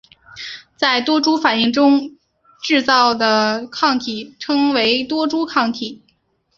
[0.75, 2.17] 在多株反应中
[2.59, 6.01] 制造的抗体称为多株抗体。